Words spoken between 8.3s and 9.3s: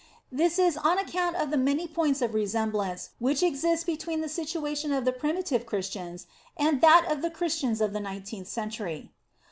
century.